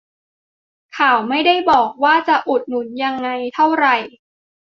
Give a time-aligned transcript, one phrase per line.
[0.97, 3.87] ข่าวไม่ได้บอกว่าจะอุดหนุนยังไงเท่าไร